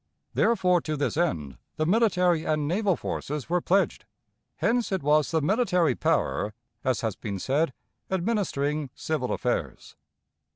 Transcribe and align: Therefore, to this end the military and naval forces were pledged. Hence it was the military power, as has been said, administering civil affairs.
Therefore, 0.33 0.81
to 0.81 0.97
this 0.97 1.15
end 1.15 1.59
the 1.75 1.85
military 1.85 2.43
and 2.43 2.67
naval 2.67 2.95
forces 2.95 3.51
were 3.51 3.61
pledged. 3.61 4.05
Hence 4.55 4.91
it 4.91 5.03
was 5.03 5.29
the 5.29 5.41
military 5.43 5.93
power, 5.93 6.55
as 6.83 7.01
has 7.01 7.15
been 7.15 7.37
said, 7.37 7.71
administering 8.09 8.89
civil 8.95 9.31
affairs. 9.31 9.95